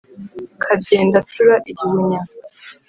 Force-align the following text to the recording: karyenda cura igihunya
karyenda 0.63 1.19
cura 1.29 1.55
igihunya 1.71 2.21